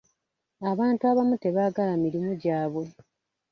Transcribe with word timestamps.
Abantu 0.71 1.01
abamu 1.11 1.35
tebaagala 1.43 1.93
mirimu 2.03 2.31
gyabwe. 2.41 2.85